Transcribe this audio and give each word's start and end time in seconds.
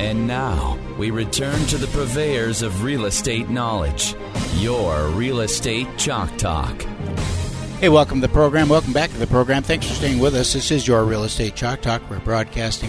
And 0.00 0.26
now 0.26 0.78
we 0.98 1.10
return 1.10 1.66
to 1.66 1.76
the 1.76 1.86
purveyors 1.88 2.62
of 2.62 2.82
real 2.82 3.04
estate 3.04 3.50
knowledge, 3.50 4.14
your 4.54 5.08
Real 5.08 5.40
Estate 5.40 5.88
Chalk 5.98 6.34
Talk. 6.38 6.80
Hey, 7.80 7.90
welcome 7.90 8.22
to 8.22 8.26
the 8.26 8.32
program. 8.32 8.70
Welcome 8.70 8.94
back 8.94 9.10
to 9.10 9.18
the 9.18 9.26
program. 9.26 9.62
Thanks 9.62 9.86
for 9.86 9.92
staying 9.92 10.18
with 10.18 10.34
us. 10.34 10.54
This 10.54 10.70
is 10.70 10.88
your 10.88 11.04
Real 11.04 11.24
Estate 11.24 11.54
Chalk 11.54 11.82
Talk. 11.82 12.00
We're 12.08 12.18
broadcasting 12.20 12.88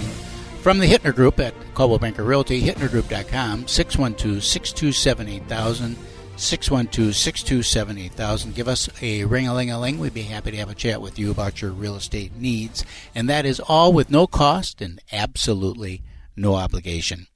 from 0.62 0.80
the 0.80 0.88
Hittner 0.88 1.14
Group 1.14 1.42
at 1.42 1.54
Coldwell 1.74 2.00
Banker 2.00 2.24
Realty, 2.24 2.62
hittnergroup.com, 2.62 3.68
612 3.68 4.42
627 4.42 5.28
8000. 5.28 5.98
612 6.38 7.14
627 7.14 7.98
8000. 7.98 8.56
Give 8.56 8.70
us 8.70 8.90
a 9.02 9.26
ring 9.26 9.50
a 9.50 9.54
ling 9.54 9.70
a 9.70 9.78
ling. 9.78 10.00
We'd 10.00 10.14
be 10.14 10.22
happy 10.22 10.52
to 10.52 10.58
have 10.58 10.70
a 10.70 10.76
chat 10.76 11.02
with 11.02 11.20
you 11.20 11.30
about 11.30 11.62
your 11.62 11.72
real 11.72 11.98
estate 11.98 12.38
needs. 12.38 12.86
And 13.14 13.30
that 13.30 13.46
is 13.46 13.60
all 13.60 13.92
with 13.92 14.10
no 14.10 14.28
cost 14.28 14.82
and 14.82 15.02
absolutely 15.12 16.02
no 16.36 16.56
obligation. 16.56 17.28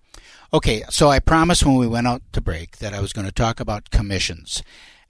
Okay, 0.54 0.84
so 0.90 1.10
I 1.10 1.20
promised 1.20 1.66
when 1.66 1.76
we 1.76 1.88
went 1.88 2.08
out 2.08 2.22
to 2.34 2.42
break 2.42 2.78
that 2.78 2.94
I 2.94 3.02
was 3.02 3.14
going 3.14 3.28
to 3.28 3.34
talk 3.34 3.60
about 3.60 3.90
commissions. 3.90 4.64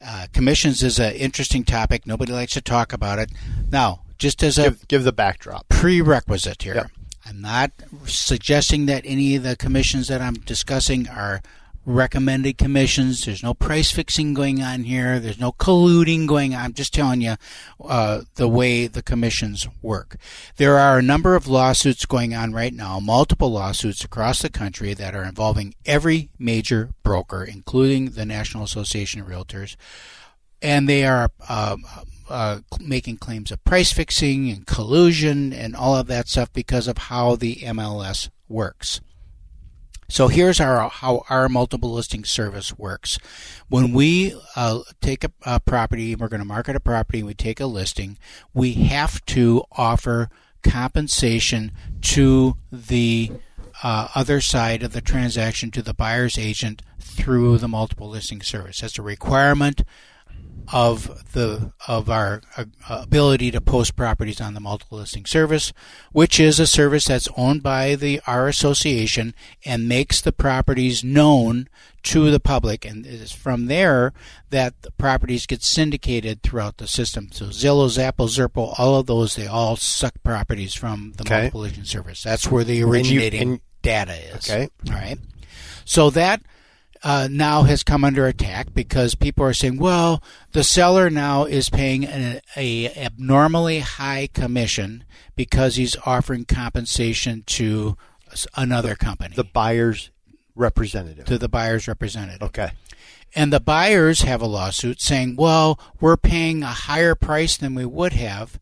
Uh, 0.06 0.28
commissions 0.34 0.82
is 0.84 1.00
an 1.00 1.14
interesting 1.14 1.64
topic. 1.64 2.06
Nobody 2.06 2.32
likes 2.32 2.54
to 2.54 2.62
talk 2.62 2.94
about 2.94 3.20
it. 3.20 3.32
Now, 3.72 4.02
just 4.18 4.42
as 4.44 4.58
a 4.58 4.64
give, 4.64 4.88
give 4.88 5.04
the 5.04 5.12
backdrop 5.12 5.68
prerequisite 5.70 6.62
here, 6.64 6.76
Yep. 6.76 6.92
I'm 7.28 7.42
not 7.42 7.72
suggesting 8.06 8.86
that 8.86 9.04
any 9.06 9.36
of 9.36 9.44
the 9.44 9.56
commissions 9.56 10.08
that 10.10 10.22
I'm 10.22 10.36
discussing 10.36 11.08
are 11.10 11.42
recommended 11.86 12.58
commissions. 12.58 13.26
There's 13.26 13.44
no 13.44 13.54
price 13.54 13.92
fixing 13.92 14.34
going 14.34 14.62
on 14.62 14.84
here. 14.84 15.20
There's 15.20 15.40
no 15.40 15.52
colluding 15.52 16.28
going 16.28 16.56
on. 16.56 16.66
I'm 16.66 16.74
just 16.74 16.94
telling 16.94 17.22
you 17.22 17.36
uh, 17.84 18.22
the 18.36 18.48
way 18.48 18.88
the 18.88 19.04
commissions 19.04 19.68
work. 19.82 20.18
There 20.58 20.78
are 20.78 20.98
a 20.98 21.04
number 21.04 21.36
of 21.36 21.48
lawsuits 21.48 22.06
going 22.06 22.34
on 22.34 22.54
right 22.54 22.74
now, 22.74 23.00
multiple 23.00 23.52
lawsuits 23.52 24.04
across 24.04 24.42
the 24.42 24.50
country 24.50 24.94
that 24.94 25.16
are 25.16 25.24
involving 25.24 25.76
every 25.86 26.30
major 26.40 26.90
broker, 27.04 27.44
including 27.44 28.12
the 28.12 28.26
National 28.26 28.64
Association 28.64 29.22
of 29.22 29.28
Realtors, 29.28 29.76
and 30.62 30.90
they 30.90 31.06
are. 31.06 31.30
Uh, 31.48 31.78
uh, 32.28 32.60
making 32.80 33.18
claims 33.18 33.52
of 33.52 33.64
price 33.64 33.92
fixing 33.92 34.50
and 34.50 34.66
collusion 34.66 35.54
and 35.54 35.76
all 35.76 35.96
of 35.96 36.08
that 36.08 36.28
stuff 36.28 36.52
because 36.54 36.88
of 36.88 36.98
how 36.98 37.36
the 37.36 37.58
MLS 37.58 38.30
works. 38.50 39.00
So 40.08 40.28
here's 40.28 40.60
our 40.60 40.90
how 40.90 41.24
our 41.30 41.50
multiple 41.50 41.92
listing 41.92 42.24
service 42.24 42.78
works. 42.78 43.18
When 43.70 43.92
we 43.92 44.40
uh, 44.56 44.82
take 45.02 45.24
a, 45.24 45.32
a 45.44 45.60
property 45.60 46.16
we're 46.16 46.28
going 46.28 46.40
to 46.40 46.46
market 46.46 46.76
a 46.76 46.80
property, 46.80 47.24
we 47.24 47.34
take 47.34 47.60
a 47.60 47.66
listing, 47.66 48.18
we 48.54 48.74
have 48.74 49.26
to 49.28 49.64
offer 49.72 50.30
compensation 50.64 51.72
to 52.02 52.56
the 52.72 53.32
uh, 53.84 54.08
other 54.16 54.42
side 54.42 54.84
of 54.84 54.94
the 54.94 55.02
transaction 55.02 55.72
to 55.72 55.82
the 55.82 55.94
buyer's 55.94 56.38
agent 56.38 56.82
through 57.00 57.58
the 57.58 57.68
multiple 57.68 58.10
listing 58.10 58.42
service. 58.42 58.82
That's 58.82 58.98
a 58.98 59.02
requirement 59.02 59.84
of 60.74 61.32
the 61.34 61.72
of 61.88 62.10
our 62.10 62.42
uh, 62.58 62.66
ability 62.90 63.52
to 63.52 63.62
post 63.62 63.96
properties 63.96 64.42
on 64.42 64.56
the 64.56 64.60
multiple 64.60 64.98
listing 64.98 65.26
service, 65.26 65.72
which 66.12 66.40
is 66.40 66.60
a 66.60 66.66
service 66.66 67.06
that's 67.06 67.28
owned 67.38 67.62
by 67.62 67.94
the 67.96 68.20
our 68.26 68.48
association 68.48 69.36
and 69.64 69.88
makes 69.88 70.22
the 70.22 70.32
properties 70.32 71.04
known 71.04 71.68
to 72.02 72.32
the 72.32 72.40
public, 72.40 72.84
and 72.84 73.06
it's 73.06 73.32
from 73.32 73.68
there 73.68 74.12
that 74.50 74.82
the 74.82 74.92
properties 74.92 75.46
get 75.46 75.62
syndicated 75.64 76.42
throughout 76.42 76.78
the 76.78 76.88
system. 76.88 77.30
So 77.32 77.46
Zillow, 77.48 77.88
Zappo, 77.90 78.26
Zerpo, 78.28 78.74
all 78.80 78.96
of 78.96 79.06
those 79.06 79.36
they 79.36 79.46
all 79.48 79.76
suck 79.76 80.14
properties 80.24 80.74
from 80.74 81.14
the 81.18 81.24
Okay. 81.24 81.36
multiple 81.42 81.62
listing 81.62 81.84
service. 81.84 82.24
That's 82.24 82.50
where 82.50 82.64
the 82.64 82.78
you- 82.78 82.88
originating 82.90 83.42
and- 83.42 83.60
data 83.84 84.14
is. 84.36 84.50
Okay. 84.50 84.68
All 84.90 84.96
right. 84.96 85.20
So 85.86 86.10
that 86.10 86.42
uh, 87.04 87.28
now 87.30 87.64
has 87.64 87.84
come 87.84 88.04
under 88.04 88.26
attack 88.26 88.74
because 88.74 89.16
people 89.16 89.46
are 89.46 89.54
saying, 89.54 89.78
well, 89.78 90.24
the 90.54 90.64
seller 90.64 91.10
now 91.10 91.46
is 91.46 91.70
paying 91.70 92.06
an 92.06 92.42
a 92.56 92.90
abnormally 92.96 93.80
high 93.80 94.28
commission 94.34 95.04
because 95.36 95.76
he's 95.76 95.96
offering 96.06 96.46
compensation 96.46 97.44
to 97.46 97.98
another 98.56 98.96
company, 98.96 99.36
the 99.36 99.44
buyer's 99.44 100.12
representative. 100.56 101.26
To 101.26 101.38
the 101.38 101.50
buyer's 101.50 101.88
representative. 101.88 102.42
okay. 102.44 102.72
And 103.38 103.52
the 103.52 103.60
buyers 103.60 104.22
have 104.22 104.42
a 104.42 104.46
lawsuit 104.46 105.02
saying, 105.02 105.36
well, 105.36 105.78
we're 106.00 106.16
paying 106.16 106.64
a 106.64 106.68
higher 106.68 107.16
price 107.16 107.58
than 107.58 107.76
we 107.76 107.86
would 107.86 108.14
have 108.14 108.60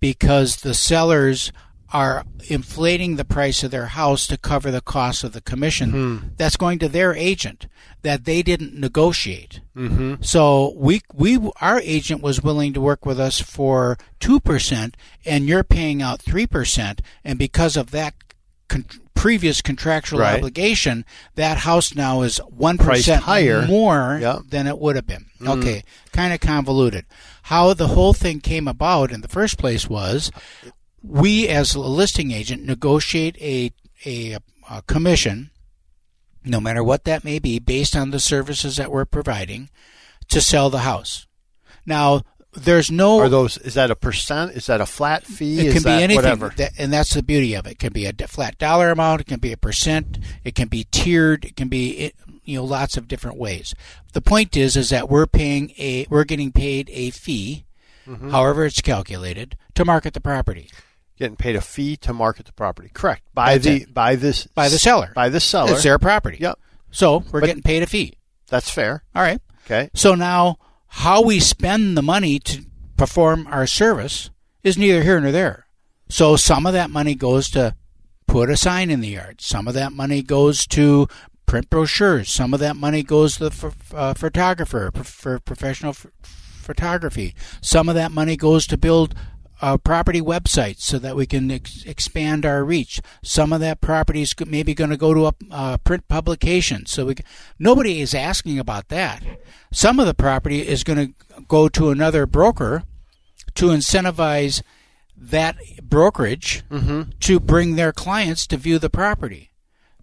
because 0.00 0.56
the 0.56 0.74
sellers 0.74 1.52
are 1.92 2.24
inflating 2.48 3.16
the 3.16 3.24
price 3.24 3.62
of 3.62 3.70
their 3.70 3.86
house 3.86 4.26
to 4.26 4.36
cover 4.36 4.70
the 4.70 4.80
cost 4.80 5.22
of 5.24 5.32
the 5.32 5.40
commission 5.40 6.32
that's 6.36 6.56
going 6.56 6.78
to 6.80 6.88
their 6.88 7.14
agent 7.14 7.66
that 8.02 8.24
they 8.24 8.42
didn't 8.42 8.74
negotiate. 8.74 9.60
Mm-hmm. 9.76 10.14
So 10.22 10.74
we 10.76 11.00
we 11.14 11.38
our 11.60 11.80
agent 11.80 12.22
was 12.22 12.42
willing 12.42 12.72
to 12.74 12.80
work 12.80 13.06
with 13.06 13.20
us 13.20 13.40
for 13.40 13.96
two 14.20 14.40
percent, 14.40 14.96
and 15.24 15.46
you're 15.48 15.64
paying 15.64 16.02
out 16.02 16.20
three 16.20 16.46
percent, 16.46 17.02
and 17.24 17.38
because 17.38 17.76
of 17.76 17.90
that 17.92 18.14
con- 18.68 18.86
previous 19.14 19.62
contractual 19.62 20.20
Right. 20.20 20.36
obligation, 20.36 21.04
that 21.36 21.58
house 21.58 21.94
now 21.94 22.22
is 22.22 22.38
one 22.50 22.76
Priced 22.78 23.08
higher. 23.08 23.66
more 23.66 24.18
Yeah. 24.20 24.40
than 24.48 24.66
it 24.66 24.78
would 24.78 24.94
have 24.96 25.06
been. 25.06 25.26
Okay, 25.44 25.82
kind 26.12 26.32
of 26.34 26.40
convoluted. 26.40 27.06
How 27.44 27.72
the 27.74 27.88
whole 27.88 28.12
thing 28.12 28.40
came 28.40 28.66
about 28.68 29.10
in 29.12 29.20
the 29.22 29.28
first 29.28 29.56
place 29.56 29.88
was 29.88 30.30
we, 31.06 31.48
as 31.48 31.74
a 31.74 31.80
listing 31.80 32.30
agent, 32.30 32.64
negotiate 32.64 33.36
a 33.40 33.72
a, 34.04 34.38
a 34.70 34.82
commission, 34.82 35.50
no 36.44 36.60
matter 36.60 36.82
what 36.84 37.04
that 37.04 37.24
may 37.24 37.38
be, 37.38 37.58
based 37.58 37.96
on 37.96 38.10
the 38.10 38.20
services 38.20 38.76
that 38.76 38.90
we're 38.90 39.04
providing, 39.04 39.70
to 40.28 40.40
sell 40.40 40.70
the 40.70 40.80
house. 40.80 41.26
Now, 41.86 42.22
there's 42.52 42.90
no 42.90 43.18
are 43.20 43.28
those 43.28 43.58
is 43.58 43.74
that 43.74 43.90
a 43.90 43.96
percent 43.96 44.52
is 44.52 44.66
that 44.66 44.80
a 44.80 44.86
flat 44.86 45.24
fee 45.24 45.60
it 45.60 45.66
is 45.66 45.74
can 45.74 45.82
be 45.82 45.90
that 45.90 46.02
anything, 46.02 46.16
whatever 46.16 46.48
That- 46.56 46.72
and 46.78 46.90
that's 46.92 47.12
the 47.14 47.22
beauty 47.22 47.52
of 47.54 47.66
it. 47.66 47.72
It 47.72 47.78
can 47.78 47.92
be 47.92 48.06
a 48.06 48.12
flat 48.26 48.56
dollar 48.58 48.90
amount. 48.90 49.20
It 49.20 49.26
can 49.26 49.40
be 49.40 49.52
a 49.52 49.56
percent. 49.58 50.18
It 50.42 50.54
can 50.54 50.68
be 50.68 50.84
tiered. 50.90 51.44
It 51.44 51.54
can 51.56 51.68
be 51.68 52.12
you 52.44 52.56
know 52.56 52.64
lots 52.64 52.96
of 52.96 53.08
different 53.08 53.36
ways. 53.38 53.74
The 54.14 54.22
point 54.22 54.56
is, 54.56 54.74
is 54.76 54.88
that 54.90 55.10
we're 55.10 55.26
paying 55.26 55.72
a 55.78 56.06
we're 56.08 56.24
getting 56.24 56.50
paid 56.52 56.90
a 56.92 57.10
fee, 57.10 57.64
Mm-hmm. 58.06 58.30
however 58.30 58.64
it's 58.64 58.80
calculated, 58.80 59.56
to 59.74 59.84
market 59.84 60.14
the 60.14 60.20
property 60.20 60.70
getting 61.18 61.36
paid 61.36 61.56
a 61.56 61.60
fee 61.60 61.96
to 61.96 62.12
market 62.12 62.46
the 62.46 62.52
property 62.52 62.90
correct 62.92 63.22
by 63.34 63.54
That's 63.54 63.64
the 63.64 63.82
it. 63.82 63.94
by 63.94 64.16
this 64.16 64.46
by 64.48 64.68
the 64.68 64.78
seller. 64.78 65.12
by 65.14 65.28
the 65.28 65.40
seller 65.40 65.72
It's 65.74 65.82
their 65.82 65.98
property. 65.98 66.38
Yep. 66.40 66.58
So 66.90 67.18
we're 67.32 67.40
But- 67.40 67.46
getting 67.46 67.62
paid 67.62 67.82
a 67.82 67.86
fee. 67.86 68.14
that's 68.48 68.70
fair 68.70 69.02
All 69.14 69.22
right. 69.22 69.40
okay 69.66 69.90
So 69.94 70.14
now, 70.14 70.58
how 70.88 71.20
we 71.22 71.40
spend 71.40 71.96
the 71.96 72.02
money 72.02 72.38
to 72.40 72.64
perform 72.96 73.46
our 73.48 73.66
service 73.66 74.30
is 74.62 74.78
neither 74.78 75.02
here 75.02 75.20
nor 75.20 75.32
there. 75.32 75.66
So 76.08 76.36
some 76.36 76.66
of 76.66 76.72
that 76.72 76.90
money 76.90 77.14
goes 77.14 77.48
to 77.50 77.74
put 78.26 78.48
a 78.50 78.56
sign 78.56 78.90
in 78.90 79.00
the 79.00 79.08
yard. 79.08 79.40
Some 79.40 79.66
of 79.68 79.74
that 79.74 79.92
money 79.92 80.22
goes 80.22 80.66
to 80.68 81.08
print 81.46 81.68
brochures. 81.70 82.30
Some 82.30 82.54
of 82.54 82.60
that 82.60 82.76
money 82.76 83.02
goes 83.02 83.34
to 83.36 83.48
the 83.48 83.50
ph- 83.50 83.72
uh, 83.94 84.14
photographer 84.14 84.90
for, 85.04 85.38
professional 85.40 85.92
ph- 85.94 86.12
photography. 86.60 87.34
Some 87.60 87.88
of 87.88 87.94
that 87.94 88.10
money 88.12 88.36
goes 88.36 88.66
to 88.68 88.76
build 88.76 89.14
uh, 89.62 89.76
property 89.78 90.20
websites 90.20 90.80
so 90.80 90.98
that 90.98 91.16
we 91.16 91.26
can 91.26 91.50
ex- 91.50 91.84
expand 91.84 92.44
our 92.44 92.64
reach. 92.64 93.00
Some 93.22 93.52
of 93.52 93.60
that 93.60 93.80
property 93.80 94.22
is 94.22 94.34
maybe 94.46 94.74
going 94.74 94.90
to 94.90 94.96
go 94.96 95.14
to 95.14 95.26
a 95.26 95.32
uh, 95.50 95.76
print 95.78 96.08
publication. 96.08 96.86
So 96.86 97.06
we, 97.06 97.16
nobody 97.58 98.00
is 98.00 98.14
asking 98.14 98.58
about 98.58 98.88
that. 98.88 99.22
Some 99.72 99.98
of 99.98 100.06
the 100.06 100.14
property 100.14 100.66
is 100.66 100.84
going 100.84 101.14
to 101.38 101.42
go 101.48 101.68
to 101.70 101.90
another 101.90 102.26
broker 102.26 102.82
to 103.54 103.66
incentivize 103.66 104.62
that 105.16 105.56
brokerage 105.82 106.62
to 107.20 107.40
bring 107.40 107.76
their 107.76 107.92
clients 107.92 108.46
to 108.48 108.56
view 108.56 108.78
the 108.78 108.90
property. 108.90 109.50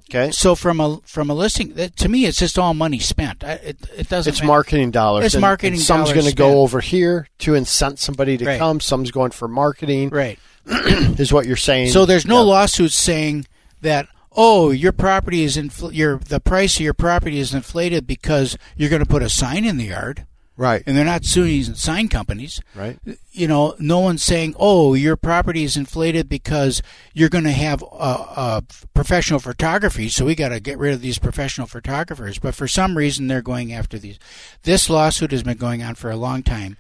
Okay 0.09 0.31
So 0.31 0.55
from 0.55 0.79
a 0.79 0.99
from 1.05 1.29
a 1.29 1.33
listing, 1.33 1.73
that, 1.75 1.95
to 1.97 2.09
me, 2.09 2.25
it's 2.25 2.37
just 2.37 2.57
all 2.59 2.73
money 2.73 2.99
spent. 2.99 3.43
I, 3.43 3.53
it, 3.53 3.77
it 3.95 4.09
doesn't. 4.09 4.31
it's 4.31 4.41
matter. 4.41 4.47
marketing 4.47 4.91
dollars 4.91 5.25
It's 5.25 5.35
and- 5.35 5.41
marketing 5.41 5.73
and 5.73 5.81
some's 5.81 6.13
going 6.13 6.25
to 6.25 6.35
go 6.35 6.61
over 6.61 6.79
here 6.81 7.27
to 7.39 7.51
incent 7.53 7.99
somebody 7.99 8.37
to 8.37 8.45
Right. 8.45 8.59
come 8.59 8.79
some's 8.79 9.11
going 9.11 9.31
for 9.31 9.47
marketing 9.47 10.09
Right. 10.09 10.39
is 10.65 11.31
what 11.33 11.45
you're 11.45 11.55
saying. 11.57 11.89
So 11.89 12.05
there's 12.05 12.25
no 12.25 12.37
Yeah. 12.37 12.51
lawsuits 12.51 12.95
saying 12.95 13.45
that 13.81 14.07
oh 14.35 14.71
your 14.71 14.91
property 14.91 15.43
is 15.43 15.57
infl- 15.57 15.93
your 15.93 16.17
the 16.17 16.39
price 16.39 16.75
of 16.77 16.81
your 16.81 16.93
property 16.93 17.39
is 17.39 17.53
inflated 17.53 18.07
because 18.07 18.57
you're 18.75 18.89
going 18.89 19.03
to 19.03 19.09
put 19.09 19.21
a 19.21 19.29
sign 19.29 19.65
in 19.65 19.77
the 19.77 19.85
yard, 19.85 20.25
right, 20.57 20.83
and 20.85 20.95
they're 20.97 21.05
not 21.05 21.25
suing 21.25 21.47
these 21.49 21.79
sign 21.79 22.07
companies. 22.07 22.61
right. 22.75 22.97
You 23.31 23.47
know, 23.47 23.75
no 23.79 23.99
one's 23.99 24.23
saying 24.23 24.55
oh 24.59 24.93
your 24.93 25.15
property 25.15 25.63
is 25.63 25.75
inflated 25.77 26.29
because 26.29 26.81
you're 27.13 27.29
going 27.29 27.43
to 27.45 27.51
have 27.51 27.81
uh, 27.83 27.87
uh, 28.35 28.61
professional 28.93 29.39
photography, 29.39 30.09
so 30.09 30.25
we 30.25 30.35
got 30.35 30.49
to 30.49 30.59
get 30.59 30.77
rid 30.77 30.93
of 30.93 31.01
these 31.01 31.17
professional 31.19 31.67
photographers. 31.67 32.39
But 32.39 32.55
for 32.55 32.67
some 32.67 32.95
reason 32.97 33.27
they're 33.27 33.41
going 33.41 33.73
after 33.73 33.97
these. 33.97 34.19
This 34.63 34.89
lawsuit 34.89 35.31
has 35.31 35.43
been 35.43 35.57
going 35.57 35.81
on 35.83 35.95
for 35.95 36.09
a 36.11 36.15
long 36.17 36.43
time. 36.43 36.77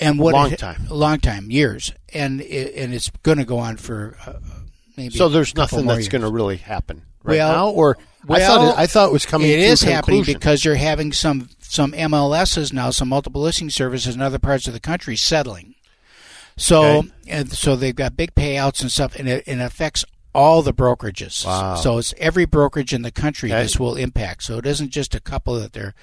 And 0.00 0.18
what 0.18 0.32
Long 0.32 0.50
it- 0.52 0.58
time. 0.58 0.86
a 0.88 0.94
long 0.94 1.20
time, 1.20 1.50
years, 1.50 1.92
and 2.14 2.40
it, 2.40 2.74
and 2.76 2.94
it's 2.94 3.10
going 3.22 3.36
to 3.36 3.44
go 3.44 3.58
on 3.58 3.76
for 3.76 4.16
uh, 4.26 4.32
maybe. 4.96 5.14
So 5.14 5.28
there's 5.28 5.52
a 5.52 5.56
nothing 5.56 5.84
that's 5.86 6.08
going 6.08 6.22
to 6.22 6.30
really 6.30 6.56
happen 6.56 7.02
right 7.22 7.36
Well- 7.36 7.52
now, 7.52 7.68
or 7.70 7.98
I 8.28 8.40
thought 8.40 8.68
it, 8.68 8.78
I 8.78 8.86
thought 8.86 9.08
it 9.08 9.12
was 9.12 9.26
coming. 9.26 9.50
It 9.50 9.56
to 9.56 9.62
is 9.62 9.82
happening 9.82 10.22
because 10.22 10.64
you're 10.64 10.76
having 10.76 11.12
some 11.12 11.48
some 11.60 11.92
MLSs 11.92 12.72
now, 12.72 12.90
some 12.90 13.08
multiple 13.08 13.40
listing 13.42 13.70
services 13.70 14.14
in 14.14 14.22
other 14.22 14.38
parts 14.38 14.66
of 14.66 14.72
the 14.74 14.80
country 14.80 15.16
settling. 15.16 15.74
So 16.56 16.82
Okay. 16.98 17.10
and 17.28 17.52
so 17.52 17.76
they've 17.76 17.94
got 17.96 18.16
big 18.16 18.34
payouts 18.34 18.82
and 18.82 18.90
stuff, 18.92 19.16
and 19.16 19.28
it, 19.28 19.44
and 19.46 19.60
it 19.60 19.64
affects 19.64 20.04
all 20.34 20.62
the 20.62 20.72
brokerages. 20.72 21.44
Wow. 21.44 21.74
So 21.76 21.98
it's 21.98 22.14
every 22.18 22.44
brokerage 22.44 22.92
in 22.94 23.02
the 23.02 23.10
country 23.10 23.52
Okay. 23.52 23.62
this 23.62 23.78
will 23.78 23.96
impact. 23.96 24.44
So 24.44 24.58
it 24.58 24.66
isn't 24.66 24.90
just 24.90 25.14
a 25.14 25.20
couple 25.20 25.58
that 25.58 25.72
they're 25.72 25.94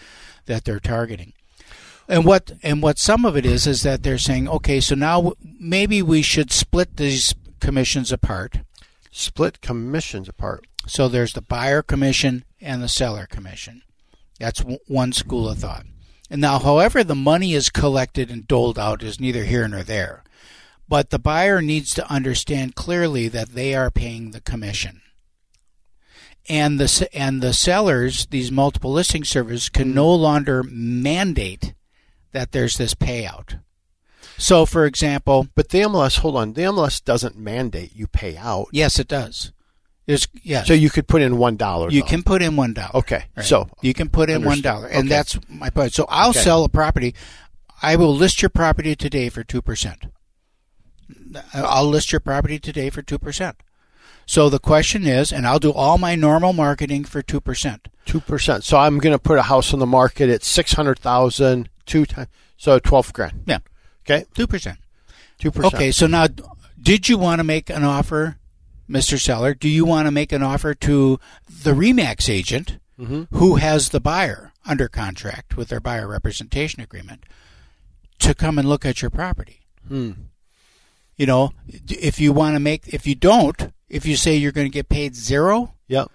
that 0.48 0.66
they're 0.66 0.80
targeting. 0.80 1.34
And 2.08 2.26
what 2.26 2.52
and 2.64 2.82
what 2.82 2.98
some 2.98 3.24
of 3.26 3.38
it 3.38 3.46
is 3.46 3.68
is 3.68 3.84
that 3.84 4.02
they're 4.02 4.18
saying, 4.18 4.50
okay, 4.50 4.80
so 4.80 4.96
now 4.96 5.34
maybe 5.60 6.02
we 6.02 6.22
should 6.24 6.52
split 6.52 6.98
these 6.98 7.36
commissions 7.62 8.12
apart. 8.12 8.60
Split 9.12 9.62
commissions 9.62 10.30
apart. 10.30 10.66
So 10.88 11.08
there's 11.08 11.34
the 11.34 11.42
buyer 11.42 11.82
commission 11.82 12.46
and 12.62 12.82
the 12.82 12.88
seller 12.88 13.26
commission. 13.26 13.84
That's 14.40 14.64
one 14.88 15.12
school 15.12 15.50
of 15.50 15.60
thought. 15.60 15.86
And 16.30 16.42
now, 16.42 16.60
however, 16.60 17.04
the 17.04 17.16
money 17.16 17.54
is 17.54 17.70
collected 17.70 18.30
and 18.30 18.48
doled 18.48 18.78
out 18.78 19.04
is 19.04 19.20
neither 19.20 19.44
here 19.44 19.68
nor 19.68 19.84
there. 19.84 20.24
But 20.88 21.10
the 21.10 21.20
buyer 21.20 21.62
needs 21.62 21.94
to 21.96 22.12
understand 22.12 22.76
clearly 22.76 23.28
that 23.28 23.50
they 23.50 23.74
are 23.76 23.92
paying 23.92 24.32
the 24.32 24.42
commission. 24.42 25.02
And 26.48 26.80
the 26.80 27.10
and 27.14 27.42
the 27.42 27.54
sellers, 27.54 28.26
these 28.28 28.52
multiple 28.52 28.92
listing 28.92 29.24
services, 29.24 29.70
can 29.70 29.94
no 29.94 30.12
longer 30.14 30.64
mandate 30.64 31.76
that 32.32 32.52
there's 32.52 32.78
this 32.78 32.96
payout. 32.96 33.60
So, 34.40 34.66
for 34.66 34.86
example, 34.86 35.48
But 35.54 35.70
the 35.70 35.80
MLS, 35.82 36.20
hold 36.20 36.36
on, 36.38 36.54
the 36.54 36.62
MLS 36.64 37.04
doesn't 37.04 37.38
mandate 37.38 37.92
you 37.96 38.08
pay 38.08 38.38
out. 38.38 38.68
yes, 38.72 38.98
it 38.98 39.08
does. 39.08 39.52
There's 40.08 40.28
yes. 40.42 40.66
So 40.66 40.74
you 40.74 40.90
could 40.90 41.08
put 41.08 41.22
in 41.22 41.38
one 41.38 41.56
dollar. 41.56 41.92
You 41.92 42.02
can 42.02 42.24
put 42.24 42.42
in 42.42 42.56
one 42.56 42.74
dollar. 42.74 42.90
Okay, 42.96 43.26
so 43.44 43.70
you 43.84 43.94
can 43.94 44.10
put 44.10 44.30
in 44.32 44.38
one 44.38 44.54
understood. 44.54 44.64
dollar, 44.64 44.88
and 44.88 45.00
Okay. 45.02 45.10
that's 45.10 45.38
my 45.48 45.70
point. 45.70 45.94
So 45.94 46.08
I'll 46.10 46.32
Okay. 46.32 46.40
sell 46.40 46.64
a 46.64 46.70
property. 46.70 47.14
I 47.84 47.96
will 47.96 48.16
list 48.16 48.42
your 48.42 48.50
property 48.50 48.96
today 48.96 49.30
for 49.30 49.44
two 49.44 49.62
percent. 49.62 50.08
I'll 51.54 51.86
list 51.88 52.12
your 52.12 52.22
property 52.22 52.58
today 52.60 52.90
for 52.90 53.02
two 53.04 53.20
percent. 53.20 53.58
So 54.26 54.50
the 54.50 54.60
question 54.60 55.06
is, 55.06 55.32
and 55.32 55.46
I'll 55.46 55.60
do 55.60 55.72
all 55.74 55.98
my 56.00 56.16
normal 56.16 56.54
marketing 56.54 57.04
for 57.04 57.22
two 57.22 57.40
percent. 57.42 57.88
two 58.06 58.20
percent. 58.22 58.64
So 58.64 58.78
I'm 58.78 58.98
going 59.00 59.14
to 59.14 59.20
put 59.20 59.38
a 59.38 59.44
house 59.44 59.74
on 59.74 59.80
the 59.80 59.86
market 59.86 60.30
at 60.30 60.44
six 60.44 60.74
hundred 60.74 60.98
thousand 60.98 61.70
two 61.86 62.06
times. 62.08 62.30
So 62.58 62.80
twelve 62.80 63.14
grand. 63.14 63.44
Yeah, 63.46 63.60
Okay, 64.10 64.26
two 64.34 64.48
percent. 64.48 64.80
two 65.38 65.52
percent. 65.52 65.74
Okay, 65.74 65.92
so 65.92 66.08
now, 66.08 66.28
did 66.82 67.10
you 67.10 67.18
want 67.18 67.40
to 67.40 67.44
make 67.44 67.70
an 67.70 67.84
offer, 67.84 68.38
Mr. 68.90 69.20
Seller? 69.20 69.54
Do 69.54 69.70
you 69.70 69.86
want 69.86 70.08
to 70.08 70.12
make 70.12 70.32
an 70.32 70.42
offer 70.42 70.74
to 70.74 71.20
the 71.48 71.74
Remax 71.74 72.30
agent 72.30 72.80
mm-hmm. 73.00 73.36
who 73.38 73.56
has 73.56 73.90
the 73.90 74.00
buyer 74.00 74.52
under 74.66 74.88
contract 74.88 75.56
with 75.58 75.70
their 75.70 75.80
buyer 75.80 76.08
representation 76.08 76.82
agreement 76.82 77.24
to 78.20 78.34
come 78.34 78.58
and 78.58 78.68
look 78.68 78.86
at 78.86 79.02
your 79.02 79.12
property? 79.12 79.62
Hmm. 79.88 80.12
You 81.16 81.26
know, 81.26 81.52
if 81.68 82.20
you 82.20 82.32
want 82.32 82.56
to 82.56 82.60
make, 82.62 82.88
if 82.88 83.06
you 83.06 83.14
don't, 83.14 83.74
if 83.90 84.06
you 84.06 84.16
say 84.16 84.36
you're 84.38 84.54
going 84.54 84.68
to 84.68 84.74
get 84.74 84.88
paid 84.88 85.16
zero, 85.16 85.76
Yeah, 85.88 86.06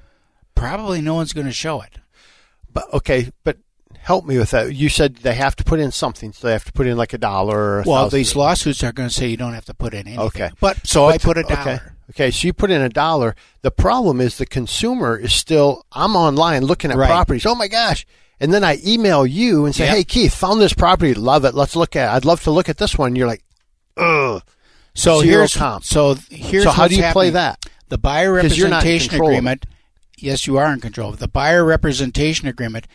probably 0.55 1.03
no 1.03 1.15
one's 1.15 1.35
going 1.35 1.47
to 1.47 1.53
show 1.53 1.83
it. 1.83 1.99
but 2.73 2.93
okay, 2.95 3.31
but 3.45 3.59
help 4.05 4.25
me 4.27 4.39
with 4.39 4.51
that. 4.51 4.75
You 4.75 4.89
said 4.89 5.17
they 5.17 5.35
have 5.35 5.57
to 5.57 5.65
put 5.65 5.81
in 5.81 5.91
something, 5.91 6.33
so 6.33 6.47
they 6.47 6.53
have 6.53 6.65
to 6.65 6.73
put 6.73 6.87
in 6.87 6.97
like 6.97 7.13
a 7.13 7.19
dollar 7.19 7.59
or 7.59 7.81
a 7.81 7.85
Well, 7.87 8.09
these 8.11 8.37
lawsuits 8.37 8.83
are 8.85 8.93
going 8.93 9.09
to 9.09 9.15
say 9.15 9.29
you 9.29 9.37
don't 9.37 9.55
have 9.55 9.65
to 9.65 9.75
put 9.75 9.95
in 9.95 10.01
anything. 10.07 10.21
Okay. 10.27 10.51
But 10.61 10.87
so 10.87 11.07
I 11.07 11.19
put 11.19 11.37
a 11.39 11.45
okay. 11.45 11.55
dollar. 11.55 11.97
Okay, 12.11 12.31
so 12.31 12.47
you 12.47 12.53
put 12.53 12.71
in 12.71 12.83
a 12.83 12.91
dollar. 12.91 13.35
The 13.63 13.71
problem 13.71 14.21
is 14.21 14.37
the 14.37 14.45
consumer 14.47 15.17
is 15.17 15.33
still. 15.33 15.87
I'm 15.93 16.17
online 16.17 16.65
looking 16.65 16.91
at 16.91 16.99
Right. 16.99 17.09
properties. 17.09 17.47
Oh 17.47 17.55
my 17.55 17.67
gosh! 17.69 18.07
And 18.39 18.53
then 18.53 18.63
I 18.63 18.79
email 18.87 19.27
you 19.27 19.65
and 19.65 19.75
say, 19.75 19.87
Yep. 19.87 19.95
"Hey 19.97 20.05
Keith, 20.05 20.35
found 20.35 20.61
this 20.61 20.75
property. 20.75 21.15
Love 21.15 21.47
it. 21.47 21.55
Let's 21.55 21.75
look 21.75 21.97
at. 21.97 22.13
it. 22.13 22.17
I'd 22.17 22.25
love 22.27 22.43
to 22.45 22.51
look 22.51 22.69
at 22.69 22.77
this 22.77 22.99
one." 22.99 23.17
You're 23.17 23.27
like, 23.27 23.43
"Ugh." 23.97 24.43
So 24.95 25.23
Zero 25.23 25.39
here's 25.39 25.57
comp. 25.57 25.83
so 25.85 26.15
here's 26.31 26.65
So 26.65 26.71
how 26.71 26.89
do 26.89 26.95
you 26.95 27.05
play 27.11 27.31
that? 27.31 27.65
The 27.89 27.99
buyer 27.99 28.39
'Cause 28.41 28.57
you're 28.59 28.69
not 28.69 28.83
representation 28.85 29.09
control 29.09 29.29
of 29.31 29.35
it. 29.35 29.39
agreement. 29.39 29.67
Yes, 30.19 30.47
you 30.47 30.57
are 30.59 30.73
in 30.73 30.81
control. 30.81 31.11
Of 31.11 31.19
the 31.19 31.27
buyer 31.29 31.65
representation 31.65 32.47
agreement 32.49 32.87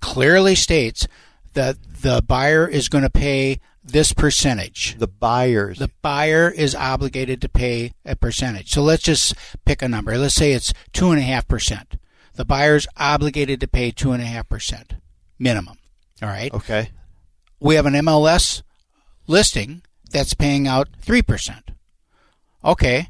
clearly 0.00 0.54
states 0.54 1.06
that 1.54 1.76
the 2.02 2.22
buyer 2.22 2.66
is 2.66 2.88
going 2.88 3.04
to 3.04 3.10
pay 3.10 3.60
this 3.82 4.12
percentage. 4.12 4.96
The 4.98 5.08
buyers. 5.08 5.78
The 5.78 5.90
buyer 6.02 6.50
is 6.50 6.74
obligated 6.74 7.40
to 7.42 7.48
pay 7.48 7.92
a 8.04 8.16
percentage. 8.16 8.70
So 8.70 8.82
let's 8.82 9.02
just 9.02 9.34
pick 9.64 9.82
a 9.82 9.88
number. 9.88 10.16
Let's 10.16 10.34
say 10.34 10.52
it's 10.52 10.72
two 10.92 11.10
and 11.10 11.18
a 11.18 11.22
half 11.22 11.48
percent. 11.48 11.96
The 12.34 12.44
buyer's 12.44 12.86
obligated 12.96 13.60
to 13.60 13.68
pay 13.68 13.90
two 13.90 14.12
and 14.12 14.22
a 14.22 14.26
half 14.26 14.48
percent 14.48 14.94
minimum. 15.38 15.78
All 16.22 16.28
right. 16.28 16.52
okay. 16.52 16.90
We 17.60 17.74
have 17.74 17.86
an 17.86 17.94
MLS 17.94 18.62
listing 19.26 19.82
that's 20.10 20.34
paying 20.34 20.68
out 20.68 20.88
three 21.00 21.22
percent. 21.22 21.72
Okay, 22.64 23.08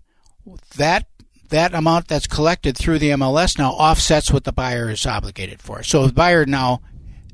that 0.76 1.06
that 1.48 1.74
amount 1.74 2.08
that's 2.08 2.26
collected 2.26 2.76
through 2.76 2.98
the 2.98 3.10
MLS 3.10 3.58
now 3.58 3.70
offsets 3.72 4.30
what 4.32 4.44
the 4.44 4.52
buyer 4.52 4.90
is 4.90 5.04
obligated 5.06 5.60
for. 5.62 5.82
So 5.82 6.06
the 6.06 6.12
buyer 6.12 6.44
now 6.46 6.80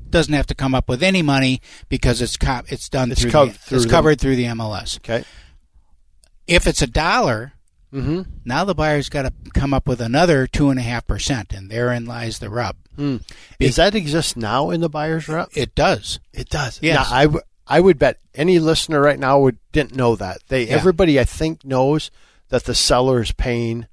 doesn't 0.09 0.33
have 0.33 0.47
to 0.47 0.55
come 0.55 0.73
up 0.75 0.87
with 0.87 1.03
any 1.03 1.21
money 1.21 1.61
because 1.89 2.21
it's 2.21 2.37
co- 2.37 2.61
it's 2.67 2.87
done 2.89 3.11
It's 3.11 3.21
through, 3.21 3.31
cov- 3.31 3.53
the, 3.53 3.59
through 3.59 3.75
it's 3.77 3.85
the- 3.85 3.91
covered 3.91 4.21
through 4.21 4.35
the 4.37 4.45
MLS. 4.45 4.97
Okay. 4.97 5.23
If 6.47 6.67
it's 6.67 6.81
a 6.81 6.87
dollar, 6.87 7.53
Mm-hmm. 7.93 8.23
now 8.43 8.65
the 8.65 8.75
buyer's 8.75 9.07
got 9.07 9.21
to 9.21 9.31
come 9.53 9.73
up 9.73 9.87
with 9.87 10.01
another 10.01 10.47
two 10.47 10.69
and 10.69 10.77
a 10.77 10.81
half 10.81 11.07
percent, 11.07 11.53
and 11.53 11.69
therein 11.71 12.05
lies 12.05 12.39
the 12.39 12.49
rub. 12.49 12.75
Hmm. 12.97 13.17
Does 13.57 13.77
that 13.77 13.95
exist 13.95 14.35
now 14.35 14.69
in 14.69 14.81
the 14.81 14.89
buyer's 14.89 15.29
rep? 15.29 15.47
It 15.55 15.75
does. 15.75 16.19
It 16.33 16.49
does. 16.49 16.81
Now, 16.81 17.05
I, 17.09 17.23
w- 17.23 17.43
I 17.65 17.79
would 17.79 17.97
bet 17.97 18.19
any 18.33 18.59
listener 18.59 18.99
right 18.99 19.17
now 19.19 19.39
would 19.39 19.59
didn't 19.71 19.95
know 19.95 20.17
that. 20.17 20.39
They 20.49 20.63
Yeah. 20.67 20.73
everybody 20.73 21.17
I 21.17 21.23
think 21.23 21.63
knows 21.63 22.11
that 22.49 22.65
the 22.65 22.75
seller 22.75 23.21
is 23.21 23.31
paying 23.31 23.87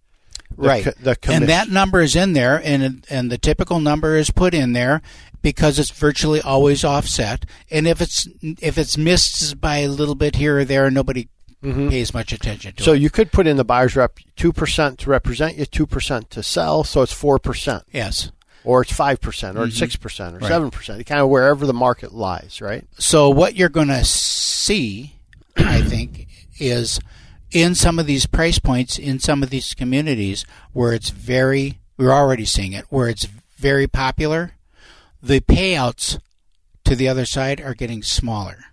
right. 0.57 0.85
co- 0.85 0.93
the 1.01 1.17
commission. 1.17 1.43
and 1.45 1.51
that 1.51 1.69
number 1.69 2.01
is 2.01 2.15
in 2.17 2.33
there, 2.33 2.61
and 2.65 3.05
and 3.11 3.31
the 3.31 3.39
typical 3.39 3.81
number 3.81 4.17
is 4.17 4.31
put 4.31 4.55
in 4.55 4.73
there 4.73 5.03
because 5.43 5.79
it's 5.79 5.91
virtually 5.91 6.41
always 6.41 6.85
offset. 6.85 7.45
And 7.71 7.87
if 7.87 8.01
it's 8.01 8.29
if 8.43 8.79
it's 8.79 8.97
missed 8.97 9.61
by 9.61 9.79
a 9.79 9.89
little 9.89 10.15
bit 10.15 10.37
here 10.37 10.59
or 10.59 10.65
there, 10.65 10.91
nobody 10.91 11.29
pays 11.63 12.13
much 12.13 12.33
attention 12.33 12.73
to 12.73 12.77
Mm-hmm. 12.83 12.85
so 12.85 12.93
it. 12.93 13.01
you 13.01 13.09
could 13.09 13.31
put 13.31 13.47
in 13.47 13.57
the 13.57 13.65
buyer's 13.65 13.95
rep 13.95 14.19
two 14.35 14.53
percent 14.53 14.99
to 15.01 15.11
represent 15.11 15.57
you, 15.57 15.65
two 15.65 15.87
percent 15.87 16.29
to 16.31 16.43
sell, 16.43 16.83
so 16.83 17.03
it's 17.03 17.13
four 17.13 17.39
percent, 17.39 17.85
yes. 17.93 18.33
or 18.65 18.83
it's 18.83 18.93
five 18.93 19.21
percent, 19.21 19.57
or 19.57 19.65
it's 19.67 19.79
six 19.79 19.95
percent, 19.95 20.35
or 20.35 20.39
Right. 20.41 20.49
seven 20.49 20.71
percent, 20.73 21.07
kind 21.07 21.21
of 21.21 21.29
wherever 21.29 21.65
the 21.65 21.73
market 21.73 22.13
lies, 22.13 22.61
right? 22.61 22.85
So 22.99 23.31
what 23.31 23.55
you're 23.55 23.69
going 23.69 23.89
to 23.89 24.05
see, 24.05 25.15
I 25.57 25.83
think, 25.83 26.27
is 26.59 26.99
in 27.53 27.75
some 27.75 27.99
of 27.99 28.07
these 28.07 28.27
price 28.27 28.59
points 28.59 28.99
in 28.99 29.19
some 29.19 29.43
of 29.43 29.51
these 29.51 29.75
communities 29.75 30.45
where 30.73 30.93
it's 30.93 31.11
very 31.11 31.79
we're 31.99 32.13
already 32.13 32.45
seeing 32.45 32.73
it 32.73 32.85
where 32.89 33.09
it's 33.09 33.25
very 33.57 33.87
popular, 33.87 34.53
the 35.23 35.41
payouts 35.41 36.19
to 36.85 36.97
the 36.97 37.09
other 37.09 37.25
side 37.27 37.61
are 37.61 37.75
getting 37.75 38.03
smaller. 38.03 38.65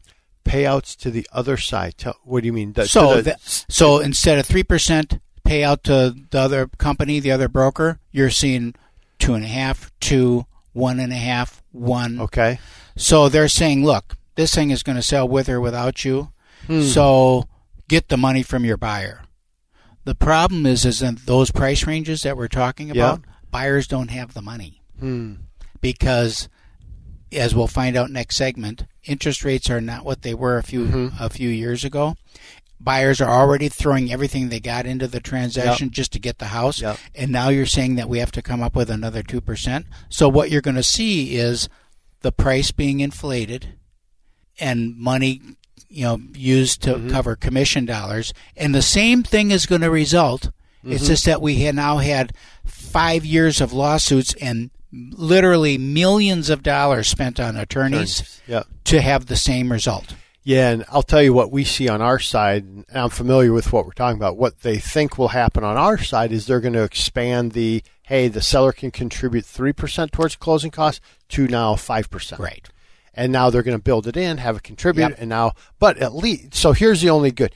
Payouts 0.46 0.96
to 0.98 1.12
the 1.12 1.28
other 1.32 1.58
side. 1.58 1.94
What 2.24 2.42
do 2.42 2.48
you 2.48 2.54
mean? 2.54 2.74
The- 2.74 2.88
So 2.88 3.18
the- 3.18 3.22
that, 3.24 3.66
so 3.70 4.00
instead 4.00 4.40
of 4.40 4.46
three 4.46 4.64
percent 4.64 5.20
payout 5.46 5.84
to 5.84 6.16
the 6.32 6.40
other 6.40 6.68
company, 6.78 7.20
the 7.20 7.32
other 7.32 7.48
broker, 7.48 8.00
you're 8.12 8.30
seeing 8.32 8.74
two 9.20 9.34
and 9.34 9.44
a 9.44 9.48
half, 9.48 9.92
two, 10.00 10.46
one 10.74 11.00
and 11.00 11.12
a 11.12 11.18
half, 11.18 11.62
one. 11.72 12.20
okay, 12.22 12.60
So 12.96 13.28
they're 13.30 13.48
saying, 13.48 13.84
look, 13.84 14.16
this 14.36 14.54
thing 14.56 14.70
is 14.72 14.84
going 14.84 14.96
to 14.96 15.02
sell 15.04 15.28
with 15.28 15.50
or 15.50 15.60
without 15.60 16.06
you. 16.06 16.32
Hmm. 16.68 16.84
So 16.84 17.49
get 17.90 18.08
the 18.08 18.16
money 18.18 18.42
from 18.44 18.64
your 18.64 18.78
buyer. 18.78 19.24
The 20.06 20.16
problem 20.16 20.66
is, 20.66 20.86
is 20.86 21.02
in 21.02 21.18
those 21.26 21.52
price 21.52 21.86
ranges 21.86 22.22
that 22.24 22.38
we're 22.38 22.48
talking 22.48 22.90
about, 22.90 23.22
buyers 23.52 23.86
don't 23.88 24.10
have 24.12 24.34
the 24.34 24.42
money 24.42 24.82
Hmm. 24.98 25.34
because, 25.82 26.48
as 27.32 27.54
we'll 27.54 27.68
find 27.68 27.96
out 27.98 28.10
next 28.10 28.38
segment, 28.38 28.86
interest 29.04 29.44
rates 29.44 29.70
are 29.70 29.82
not 29.82 30.06
what 30.06 30.22
they 30.22 30.34
were 30.34 30.58
a 30.58 30.64
few 30.64 30.86
Mm-hmm. 30.86 31.24
a 31.24 31.30
few 31.30 31.50
years 31.50 31.84
ago. 31.84 32.16
buyers 32.82 33.20
are 33.20 33.30
already 33.30 33.68
throwing 33.68 34.10
everything 34.10 34.48
they 34.48 34.60
got 34.62 34.86
into 34.86 35.06
the 35.06 35.20
transaction 35.20 35.90
just 35.90 36.14
to 36.14 36.20
get 36.20 36.38
the 36.38 36.46
house, 36.46 36.82
Yep. 36.82 36.98
and 37.14 37.30
now 37.30 37.50
you're 37.50 37.66
saying 37.66 37.96
that 37.96 38.08
we 38.08 38.20
have 38.20 38.32
to 38.32 38.42
come 38.42 38.64
up 38.64 38.74
with 38.74 38.90
another 38.90 39.22
two 39.22 39.42
percent. 39.42 39.86
So 40.08 40.30
what 40.30 40.50
you're 40.50 40.62
going 40.62 40.78
to 40.78 40.84
see 40.84 41.36
is 41.36 41.68
the 42.22 42.32
price 42.32 42.72
being 42.72 43.02
inflated 43.02 43.74
and 44.62 44.96
money 44.98 45.42
you 45.90 46.04
know 46.04 46.20
used 46.34 46.82
to 46.84 46.96
mm-hmm. 46.96 47.10
cover 47.10 47.36
commission 47.36 47.86
dollars 47.86 48.34
and 48.56 48.74
the 48.74 48.82
same 48.82 49.24
thing 49.24 49.52
is 49.52 49.66
going 49.66 49.82
to 49.82 49.90
result 49.90 50.52
it's 50.84 51.04
mm-hmm. 51.04 51.12
just 51.12 51.26
that 51.26 51.42
we 51.42 51.70
now 51.72 51.98
had 51.98 52.32
five 52.66 53.26
years 53.26 53.60
of 53.60 53.74
lawsuits 53.74 54.34
and 54.36 54.70
literally 54.92 55.78
millions 55.78 56.50
of 56.50 56.64
dollars 56.64 57.08
spent 57.08 57.40
on 57.40 57.58
attorneys 57.58 58.42
Yeah. 58.48 58.64
to 58.86 59.02
have 59.02 59.26
the 59.26 59.36
same 59.36 59.72
result 59.72 60.16
Yeah, 60.44 60.72
and 60.72 60.86
I'll 60.90 61.04
tell 61.04 61.22
you 61.22 61.34
what 61.34 61.52
we 61.52 61.64
see 61.64 61.90
on 61.90 62.02
our 62.02 62.18
side, 62.18 62.64
and 62.64 62.86
I'm 62.92 63.10
familiar 63.10 63.52
with 63.52 63.72
what 63.72 63.86
we're 63.86 63.92
talking 63.92 64.18
about. 64.18 64.38
What 64.38 64.62
they 64.62 64.78
think 64.78 65.18
will 65.18 65.28
happen 65.28 65.64
on 65.64 65.78
our 65.78 65.98
side 66.00 66.32
is 66.32 66.48
they're 66.48 66.62
going 66.62 66.74
to 66.74 66.84
expand 66.84 67.52
the 67.52 67.84
hey, 68.04 68.28
the 68.28 68.42
seller 68.42 68.72
can 68.72 68.90
contribute 68.90 69.46
3% 69.46 70.10
towards 70.10 70.36
closing 70.36 70.72
costs 70.72 71.00
to 71.28 71.48
now 71.48 71.76
5%. 71.76 72.40
right 72.40 72.68
And 73.20 73.34
now 73.34 73.50
they're 73.50 73.64
going 73.64 73.78
to 73.78 73.84
build 73.84 74.08
it 74.08 74.16
in, 74.16 74.38
have 74.38 74.56
it 74.56 74.64
contribute, 74.64 75.10
Yep. 75.10 75.18
and 75.20 75.28
now, 75.30 75.52
but 75.78 75.98
at 75.98 76.16
least, 76.16 76.56
so 76.56 76.72
here's 76.72 77.02
the 77.02 77.10
only 77.10 77.32
good. 77.32 77.54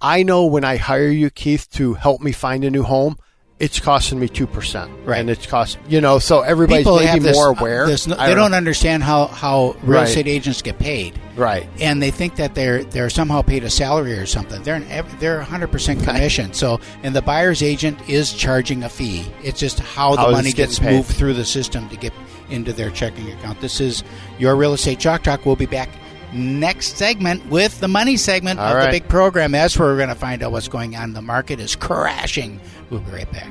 I 0.00 0.24
know 0.24 0.44
when 0.46 0.64
I 0.64 0.76
hire 0.76 1.06
you, 1.06 1.30
Keith, 1.30 1.70
to 1.74 1.94
help 1.94 2.20
me 2.20 2.32
find 2.32 2.64
a 2.64 2.70
new 2.70 2.82
home, 2.82 3.16
it's 3.60 3.78
costing 3.78 4.18
me 4.18 4.28
2%. 4.28 4.88
Right. 5.04 5.18
And 5.20 5.30
it's 5.30 5.46
cost, 5.46 5.78
you 5.88 6.00
know, 6.00 6.18
so 6.18 6.40
everybody's 6.40 6.80
people 6.84 6.98
maybe 6.98 7.20
this, 7.20 7.36
more 7.36 7.50
uh, 7.50 7.60
aware. 7.60 7.86
this- 7.86 8.06
they 8.06 8.34
don't 8.34 8.50
know. 8.50 8.56
understand 8.56 9.04
how, 9.04 9.26
how 9.26 9.76
real 9.82 10.00
Right. 10.00 10.08
estate 10.08 10.26
agents 10.26 10.62
get 10.62 10.78
paid 10.80 11.18
Right. 11.36 11.68
and 11.80 12.02
they 12.02 12.10
think 12.12 12.34
that 12.36 12.54
they're 12.56 12.82
they're 12.84 13.10
somehow 13.10 13.42
paid 13.42 13.62
a 13.64 13.70
salary 13.70 14.18
or 14.18 14.26
something. 14.26 14.62
They're 14.64 14.76
an, 14.76 14.86
they're 15.20 15.40
100% 15.40 16.02
commission. 16.04 16.52
So, 16.54 16.80
and 17.04 17.14
the 17.14 17.22
buyer's 17.22 17.62
agent 17.62 17.98
is 18.08 18.32
charging 18.32 18.82
a 18.84 18.88
fee. 18.88 19.26
It's 19.44 19.60
just 19.60 19.78
how 19.80 20.16
the 20.16 20.22
How 20.22 20.30
money 20.32 20.52
gets 20.52 20.78
paid. 20.80 20.96
moved 20.96 21.10
through 21.10 21.34
the 21.34 21.44
system 21.44 21.88
to 21.90 21.96
get 21.96 22.12
into 22.50 22.72
their 22.72 22.90
checking 22.90 23.30
account. 23.32 23.60
This 23.60 23.80
is 23.80 24.04
your 24.38 24.56
real 24.56 24.72
estate 24.72 24.98
chalk 24.98 25.22
talk. 25.22 25.44
We'll 25.46 25.56
be 25.56 25.66
back 25.66 25.88
next 26.32 26.96
segment 26.96 27.46
with 27.46 27.80
the 27.80 27.88
money 27.88 28.16
segment 28.16 28.60
All 28.60 28.76
of 28.76 28.82
the 28.82 28.90
big 28.90 29.08
program. 29.08 29.52
That's 29.52 29.78
where 29.78 29.88
we're 29.88 29.96
going 29.96 30.08
to 30.10 30.14
find 30.14 30.42
out 30.42 30.52
what's 30.52 30.68
going 30.68 30.96
on. 30.96 31.12
The 31.12 31.22
market 31.22 31.60
is 31.60 31.76
crashing. 31.76 32.60
We'll 32.90 33.00
be 33.00 33.12
right 33.12 33.30
back. 33.32 33.50